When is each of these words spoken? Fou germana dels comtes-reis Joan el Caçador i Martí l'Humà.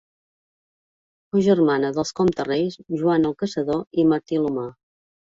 Fou 1.33 1.43
germana 1.47 1.91
dels 1.97 2.11
comtes-reis 2.19 2.77
Joan 3.01 3.27
el 3.31 3.35
Caçador 3.43 3.83
i 4.05 4.07
Martí 4.15 4.41
l'Humà. 4.45 4.65